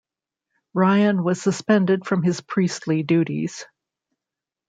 [0.73, 3.67] Ryan was suspended from his priestly duties.